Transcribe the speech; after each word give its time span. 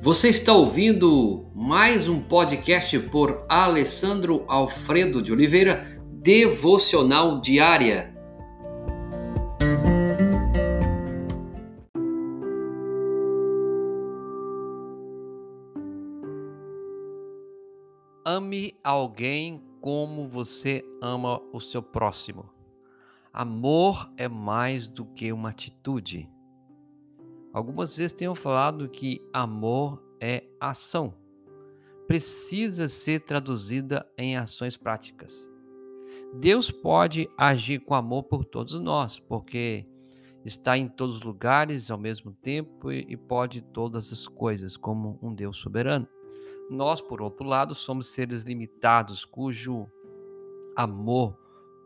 Você 0.00 0.28
está 0.28 0.52
ouvindo 0.52 1.50
mais 1.52 2.08
um 2.08 2.22
podcast 2.22 2.96
por 3.10 3.42
Alessandro 3.48 4.44
Alfredo 4.46 5.20
de 5.20 5.32
Oliveira, 5.32 6.00
Devocional 6.22 7.40
Diária. 7.40 8.14
Ame 18.24 18.78
alguém 18.84 19.60
como 19.80 20.28
você 20.28 20.84
ama 21.02 21.42
o 21.52 21.60
seu 21.60 21.82
próximo. 21.82 22.48
Amor 23.32 24.08
é 24.16 24.28
mais 24.28 24.88
do 24.88 25.04
que 25.04 25.32
uma 25.32 25.48
atitude. 25.48 26.30
Algumas 27.58 27.96
vezes 27.96 28.12
tenho 28.12 28.36
falado 28.36 28.88
que 28.88 29.20
amor 29.32 30.00
é 30.20 30.44
ação. 30.60 31.12
Precisa 32.06 32.86
ser 32.86 33.22
traduzida 33.22 34.08
em 34.16 34.36
ações 34.36 34.76
práticas. 34.76 35.50
Deus 36.34 36.70
pode 36.70 37.28
agir 37.36 37.80
com 37.80 37.96
amor 37.96 38.22
por 38.22 38.44
todos 38.44 38.78
nós, 38.78 39.18
porque 39.18 39.84
está 40.44 40.78
em 40.78 40.86
todos 40.86 41.16
os 41.16 41.22
lugares 41.22 41.90
ao 41.90 41.98
mesmo 41.98 42.30
tempo 42.30 42.92
e 42.92 43.16
pode 43.16 43.60
todas 43.60 44.12
as 44.12 44.28
coisas, 44.28 44.76
como 44.76 45.18
um 45.20 45.34
Deus 45.34 45.56
soberano. 45.56 46.06
Nós, 46.70 47.00
por 47.00 47.20
outro 47.20 47.44
lado, 47.44 47.74
somos 47.74 48.06
seres 48.06 48.44
limitados, 48.44 49.24
cujo 49.24 49.90
amor 50.76 51.36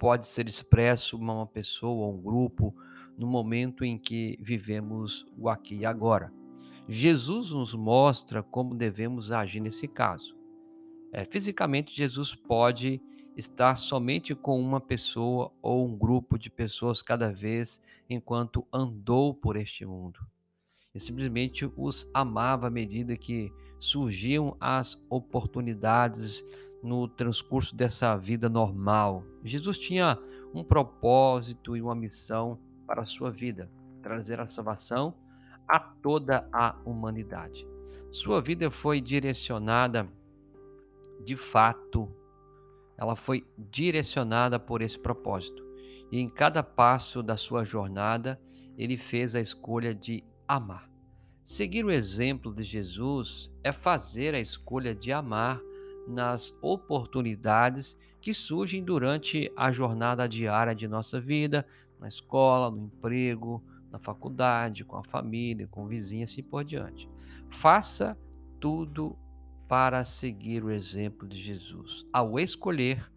pode 0.00 0.26
ser 0.26 0.48
expresso 0.48 1.14
a 1.14 1.20
uma 1.20 1.46
pessoa 1.46 2.06
ou 2.06 2.12
um 2.12 2.20
grupo 2.20 2.74
no 3.16 3.26
momento 3.26 3.84
em 3.84 3.98
que 3.98 4.38
vivemos 4.40 5.26
o 5.36 5.48
aqui 5.48 5.76
e 5.76 5.86
agora. 5.86 6.32
Jesus 6.88 7.52
nos 7.52 7.74
mostra 7.74 8.42
como 8.42 8.74
devemos 8.74 9.30
agir 9.30 9.60
nesse 9.60 9.86
caso. 9.86 10.36
É, 11.12 11.24
fisicamente, 11.24 11.94
Jesus 11.94 12.34
pode 12.34 13.00
estar 13.36 13.76
somente 13.76 14.34
com 14.34 14.60
uma 14.60 14.80
pessoa 14.80 15.52
ou 15.62 15.86
um 15.86 15.96
grupo 15.96 16.38
de 16.38 16.50
pessoas 16.50 17.00
cada 17.00 17.32
vez 17.32 17.80
enquanto 18.08 18.66
andou 18.72 19.34
por 19.34 19.56
este 19.56 19.84
mundo. 19.86 20.20
E 20.94 20.98
simplesmente 20.98 21.70
os 21.76 22.08
amava 22.12 22.66
à 22.66 22.70
medida 22.70 23.16
que 23.16 23.52
surgiam 23.78 24.56
as 24.60 25.00
oportunidades 25.08 26.44
no 26.82 27.06
transcurso 27.06 27.74
dessa 27.74 28.16
vida 28.16 28.48
normal. 28.48 29.24
Jesus 29.44 29.78
tinha 29.78 30.18
um 30.52 30.64
propósito 30.64 31.76
e 31.76 31.82
uma 31.82 31.94
missão 31.94 32.58
para 32.90 33.02
a 33.02 33.06
sua 33.06 33.30
vida, 33.30 33.70
trazer 34.02 34.40
a 34.40 34.48
salvação 34.48 35.14
a 35.68 35.78
toda 35.78 36.48
a 36.52 36.74
humanidade. 36.84 37.64
Sua 38.10 38.40
vida 38.40 38.68
foi 38.68 39.00
direcionada 39.00 40.08
de 41.24 41.36
fato, 41.36 42.12
ela 42.98 43.14
foi 43.14 43.46
direcionada 43.56 44.58
por 44.58 44.82
esse 44.82 44.98
propósito. 44.98 45.64
E 46.10 46.18
em 46.18 46.28
cada 46.28 46.64
passo 46.64 47.22
da 47.22 47.36
sua 47.36 47.62
jornada, 47.62 48.40
ele 48.76 48.96
fez 48.96 49.36
a 49.36 49.40
escolha 49.40 49.94
de 49.94 50.24
amar. 50.48 50.90
Seguir 51.44 51.84
o 51.84 51.92
exemplo 51.92 52.52
de 52.52 52.64
Jesus 52.64 53.52
é 53.62 53.70
fazer 53.70 54.34
a 54.34 54.40
escolha 54.40 54.96
de 54.96 55.12
amar 55.12 55.60
nas 56.08 56.52
oportunidades 56.60 57.96
que 58.20 58.34
surgem 58.34 58.82
durante 58.82 59.48
a 59.56 59.70
jornada 59.70 60.28
diária 60.28 60.74
de 60.74 60.88
nossa 60.88 61.20
vida, 61.20 61.64
na 62.00 62.08
escola, 62.08 62.70
no 62.70 62.84
emprego, 62.86 63.62
na 63.90 63.98
faculdade, 63.98 64.84
com 64.84 64.96
a 64.96 65.04
família, 65.04 65.68
com 65.68 65.84
o 65.84 65.88
vizinho, 65.88 66.24
assim 66.24 66.42
por 66.42 66.64
diante. 66.64 67.08
Faça 67.50 68.16
tudo 68.58 69.16
para 69.68 70.04
seguir 70.04 70.64
o 70.64 70.70
exemplo 70.70 71.28
de 71.28 71.36
Jesus, 71.36 72.04
ao 72.12 72.38
escolher 72.38 73.10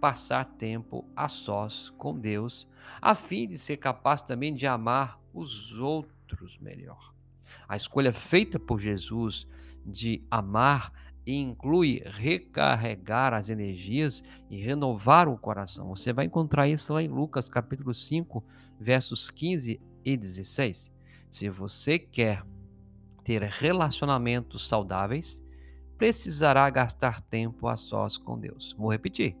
passar 0.00 0.44
tempo 0.44 1.04
a 1.14 1.28
sós 1.28 1.90
com 1.90 2.18
Deus, 2.18 2.66
a 3.00 3.14
fim 3.14 3.46
de 3.46 3.58
ser 3.58 3.76
capaz 3.76 4.22
também 4.22 4.54
de 4.54 4.66
amar 4.66 5.20
os 5.32 5.72
outros 5.74 6.58
melhor. 6.58 7.14
A 7.68 7.76
escolha 7.76 8.12
feita 8.12 8.58
por 8.58 8.80
Jesus 8.80 9.46
de 9.84 10.24
amar 10.30 10.92
inclui 11.26 12.02
recarregar 12.04 13.34
as 13.34 13.48
energias 13.48 14.22
e 14.48 14.60
renovar 14.60 15.28
o 15.28 15.38
coração. 15.38 15.88
Você 15.88 16.12
vai 16.12 16.26
encontrar 16.26 16.68
isso 16.68 16.92
lá 16.92 17.02
em 17.02 17.08
Lucas 17.08 17.48
capítulo 17.48 17.94
5, 17.94 18.42
versos 18.78 19.30
15 19.30 19.80
e 20.04 20.16
16. 20.16 20.90
Se 21.30 21.48
você 21.48 21.98
quer 21.98 22.42
ter 23.22 23.42
relacionamentos 23.42 24.66
saudáveis, 24.66 25.42
precisará 25.96 26.68
gastar 26.70 27.20
tempo 27.20 27.68
a 27.68 27.76
sós 27.76 28.16
com 28.16 28.38
Deus. 28.38 28.74
Vou 28.78 28.90
repetir. 28.90 29.36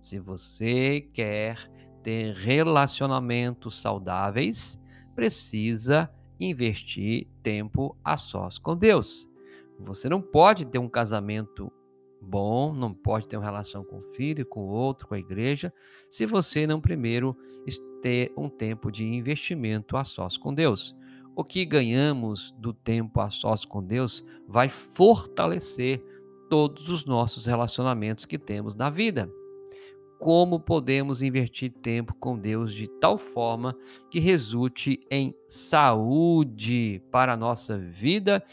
Se 0.00 0.18
você 0.18 1.00
quer 1.14 1.56
ter 2.02 2.34
relacionamentos 2.34 3.80
saudáveis, 3.80 4.78
precisa 5.14 6.10
investir 6.38 7.26
tempo 7.42 7.96
a 8.04 8.16
sós 8.18 8.58
com 8.58 8.76
Deus. 8.76 9.26
Você 9.78 10.08
não 10.08 10.20
pode 10.20 10.64
ter 10.64 10.78
um 10.78 10.88
casamento 10.88 11.72
bom, 12.20 12.72
não 12.72 12.92
pode 12.94 13.26
ter 13.26 13.36
uma 13.36 13.44
relação 13.44 13.84
com 13.84 13.98
o 13.98 14.12
filho, 14.14 14.46
com 14.46 14.60
o 14.60 14.68
outro, 14.68 15.06
com 15.06 15.14
a 15.14 15.18
igreja, 15.18 15.72
se 16.08 16.24
você 16.24 16.66
não 16.66 16.80
primeiro 16.80 17.36
ter 18.04 18.30
um 18.36 18.50
tempo 18.50 18.92
de 18.92 19.02
investimento 19.02 19.96
a 19.96 20.04
sós 20.04 20.36
com 20.36 20.52
Deus. 20.52 20.94
O 21.34 21.42
que 21.42 21.64
ganhamos 21.64 22.54
do 22.58 22.70
tempo 22.74 23.18
a 23.18 23.30
sós 23.30 23.64
com 23.64 23.82
Deus 23.82 24.22
vai 24.46 24.68
fortalecer 24.68 26.04
todos 26.50 26.90
os 26.90 27.06
nossos 27.06 27.46
relacionamentos 27.46 28.26
que 28.26 28.36
temos 28.36 28.74
na 28.74 28.90
vida. 28.90 29.32
Como 30.18 30.60
podemos 30.60 31.22
investir 31.22 31.72
tempo 31.72 32.14
com 32.20 32.38
Deus 32.38 32.74
de 32.74 32.88
tal 33.00 33.16
forma 33.16 33.74
que 34.10 34.20
resulte 34.20 35.00
em 35.10 35.34
saúde 35.48 37.02
para 37.10 37.32
a 37.32 37.38
nossa 37.38 37.78
vida 37.78 38.44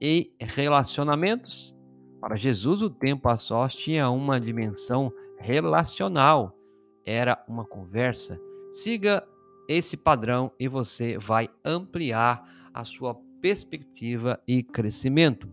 e 0.00 0.32
relacionamentos. 0.38 1.76
Para 2.20 2.36
Jesus, 2.36 2.82
o 2.82 2.90
tempo 2.90 3.28
a 3.28 3.36
sós 3.36 3.74
tinha 3.74 4.10
uma 4.10 4.40
dimensão 4.40 5.12
relacional, 5.38 6.56
era 7.04 7.42
uma 7.48 7.64
conversa. 7.64 8.40
Siga 8.72 9.26
esse 9.68 9.96
padrão 9.96 10.50
e 10.58 10.66
você 10.66 11.16
vai 11.18 11.48
ampliar 11.64 12.44
a 12.72 12.84
sua 12.84 13.14
perspectiva 13.40 14.40
e 14.46 14.62
crescimento. 14.62 15.48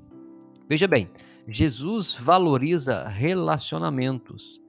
Veja 0.67 0.88
bem, 0.88 1.09
Jesus 1.47 2.16
valoriza 2.16 3.07
relacionamentos. 3.07 4.61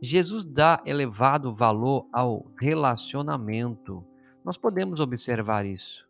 Jesus 0.00 0.44
dá 0.44 0.82
elevado 0.84 1.54
valor 1.54 2.06
ao 2.12 2.46
relacionamento. 2.60 4.04
Nós 4.44 4.56
podemos 4.56 5.00
observar 5.00 5.64
isso 5.64 6.07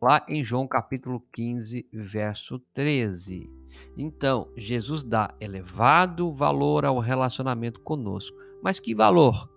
lá 0.00 0.24
em 0.28 0.42
João 0.42 0.66
capítulo 0.66 1.22
15, 1.32 1.86
verso 1.92 2.58
13. 2.72 3.50
Então, 3.96 4.48
Jesus 4.56 5.02
dá 5.02 5.34
elevado 5.40 6.32
valor 6.32 6.84
ao 6.84 6.98
relacionamento 6.98 7.80
conosco. 7.80 8.36
Mas 8.62 8.78
que 8.78 8.94
valor? 8.94 9.48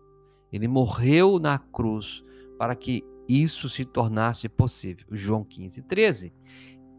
Ele 0.52 0.68
morreu 0.68 1.40
na 1.40 1.58
cruz 1.58 2.24
para 2.58 2.76
que 2.76 3.04
isso 3.28 3.70
se 3.70 3.86
tornasse 3.86 4.50
possível. 4.50 5.06
João 5.12 5.44
15, 5.44 5.82
13. 5.84 6.34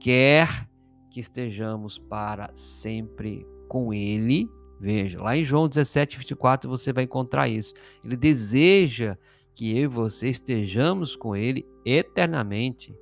Quer 0.01 0.69
que 1.11 1.21
estejamos 1.21 1.99
para 1.99 2.51
sempre 2.55 3.47
com 3.69 3.93
Ele. 3.93 4.49
Veja, 4.81 5.23
lá 5.23 5.37
em 5.37 5.45
João 5.45 5.69
17, 5.69 6.19
24, 6.19 6.69
você 6.69 6.93
vai 6.93 7.05
encontrar 7.05 7.49
isso. 7.49 7.75
Ele 8.05 8.17
deseja 8.17 9.17
que 9.55 9.77
eu 9.77 9.85
e 9.85 9.87
você 9.87 10.29
estejamos 10.29 11.15
com 11.15 11.37
Ele 11.37 11.67
eternamente. 11.85 12.97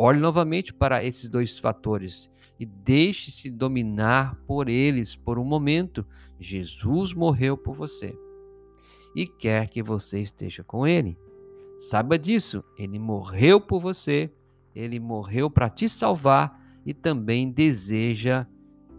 Olhe 0.00 0.20
novamente 0.20 0.72
para 0.72 1.02
esses 1.02 1.28
dois 1.28 1.58
fatores 1.58 2.30
e 2.56 2.64
deixe-se 2.64 3.50
dominar 3.50 4.36
por 4.46 4.68
eles 4.68 5.16
por 5.16 5.40
um 5.40 5.44
momento. 5.44 6.06
Jesus 6.38 7.12
morreu 7.12 7.56
por 7.56 7.74
você 7.74 8.16
e 9.12 9.26
quer 9.26 9.68
que 9.68 9.82
você 9.82 10.20
esteja 10.20 10.62
com 10.62 10.86
ele. 10.86 11.18
Saiba 11.80 12.16
disso, 12.16 12.62
ele 12.78 12.96
morreu 12.96 13.60
por 13.60 13.80
você, 13.80 14.32
ele 14.72 15.00
morreu 15.00 15.50
para 15.50 15.68
te 15.68 15.88
salvar 15.88 16.64
e 16.86 16.94
também 16.94 17.50
deseja 17.50 18.46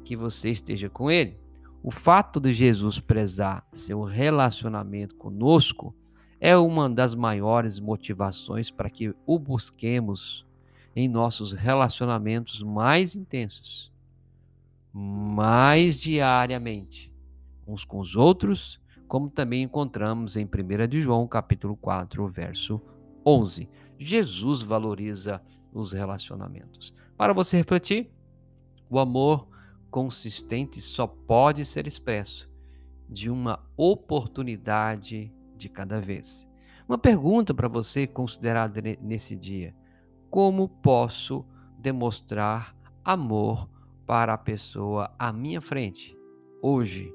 que 0.04 0.18
você 0.18 0.50
esteja 0.50 0.90
com 0.90 1.10
ele. 1.10 1.40
O 1.82 1.92
fato 1.92 2.42
de 2.42 2.52
Jesus 2.52 3.00
prezar 3.00 3.66
seu 3.72 4.04
relacionamento 4.04 5.16
conosco 5.16 5.96
é 6.42 6.58
uma 6.58 6.90
das 6.90 7.16
maiores 7.16 7.80
motivações 7.80 8.70
para 8.70 8.90
que 8.90 9.16
o 9.26 9.40
busquemos 9.40 10.49
em 11.00 11.08
nossos 11.08 11.54
relacionamentos 11.54 12.62
mais 12.62 13.16
intensos, 13.16 13.90
mais 14.92 16.00
diariamente, 16.02 17.10
uns 17.66 17.86
com 17.86 18.00
os 18.00 18.18
outros, 18.18 18.82
como 19.08 19.30
também 19.30 19.64
encontramos 19.64 20.36
em 20.36 20.46
1 20.46 20.88
de 20.90 21.02
João, 21.02 21.26
capítulo 21.26 21.78
4, 21.78 22.28
verso 22.28 22.82
11. 23.26 23.70
Jesus 23.98 24.62
valoriza 24.62 25.42
os 25.72 25.94
relacionamentos. 25.94 26.94
Para 27.18 27.32
você 27.32 27.56
refletir, 27.56 28.12
O 28.90 28.98
amor 28.98 29.48
consistente 29.92 30.82
só 30.82 31.06
pode 31.06 31.64
ser 31.64 31.86
expresso 31.86 32.50
de 33.08 33.30
uma 33.30 33.64
oportunidade 33.78 35.32
de 35.56 35.70
cada 35.70 36.02
vez. 36.02 36.48
Uma 36.88 36.98
pergunta 36.98 37.54
para 37.54 37.68
você 37.68 38.08
considerar 38.08 38.72
nesse 39.00 39.36
dia: 39.36 39.76
como 40.30 40.70
posso 40.70 41.46
demonstrar 41.78 42.76
amor 43.04 43.70
para 44.06 44.34
a 44.34 44.38
pessoa 44.38 45.14
à 45.18 45.32
minha 45.32 45.62
frente 45.62 46.18
hoje? 46.62 47.14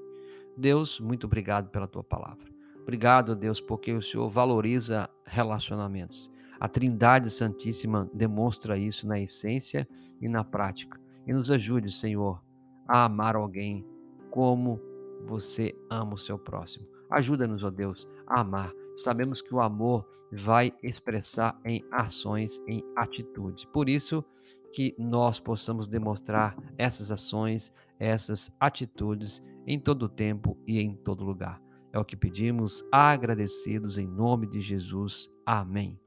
Deus, 0.57 1.01
muito 1.01 1.27
obrigado 1.27 1.69
pela 1.71 1.87
tua 1.87 2.05
palavra. 2.05 2.53
Obrigado, 2.83 3.35
Deus, 3.35 3.61
porque 3.61 3.93
o 3.93 4.03
Senhor 4.03 4.29
valoriza 4.29 5.09
relacionamentos. 5.27 6.31
A 6.61 6.69
Trindade 6.69 7.31
Santíssima 7.31 8.09
demonstra 8.13 8.77
isso 8.77 9.07
na 9.09 9.19
essência 9.19 9.89
e 10.21 10.29
na 10.29 10.45
prática. 10.45 11.01
E 11.27 11.33
nos 11.33 11.51
ajude, 11.51 11.91
Senhor, 11.91 12.43
a 12.87 13.05
amar 13.05 13.37
alguém 13.37 13.87
como 14.31 14.81
você 15.27 15.75
ama 15.91 16.15
o 16.15 16.19
seu 16.19 16.39
próximo. 16.39 16.87
Ajuda-nos, 17.11 17.65
ó 17.65 17.71
Deus, 17.71 18.07
a 18.27 18.41
amar. 18.41 18.73
Sabemos 18.95 19.43
que 19.43 19.53
o 19.53 19.61
amor 19.61 20.07
vai 20.31 20.73
expressar 20.83 21.59
em 21.65 21.85
ações, 21.91 22.61
em 22.67 22.83
atitudes. 22.97 23.65
Por 23.65 23.89
isso 23.89 24.25
que 24.73 24.95
nós 24.97 25.41
possamos 25.41 25.89
demonstrar 25.89 26.57
essas 26.79 27.11
ações, 27.11 27.73
essas 27.99 28.53
atitudes 28.59 29.43
em 29.67 29.79
todo 29.79 30.09
tempo 30.09 30.57
e 30.67 30.81
em 30.81 30.95
todo 30.95 31.25
lugar. 31.25 31.61
É 31.93 31.99
o 31.99 32.05
que 32.05 32.17
pedimos, 32.17 32.85
agradecidos 32.91 33.99
em 33.99 34.07
nome 34.07 34.49
de 34.49 34.61
Jesus. 34.61 35.29
Amém. 35.45 35.99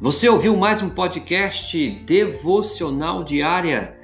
Você 0.00 0.28
ouviu 0.28 0.54
mais 0.54 0.82
um 0.82 0.90
podcast 0.90 1.90
devocional 2.04 3.24
diária? 3.24 4.03